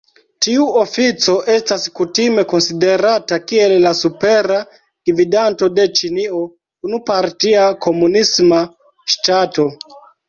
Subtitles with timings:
[0.43, 4.57] Tiu ofico estas kutime konsiderata kiel la Supera
[5.11, 6.43] Gvidanto de Ĉinio,
[6.89, 8.63] unu-partia komunisma
[9.17, 9.69] ŝtato.